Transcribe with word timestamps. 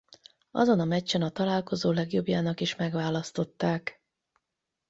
Azon 0.51 0.79
a 0.79 0.85
meccsen 0.85 1.21
a 1.21 1.29
találkozó 1.29 1.91
legjobbjának 1.91 2.59
is 2.61 2.75
megválasztották. 2.75 4.01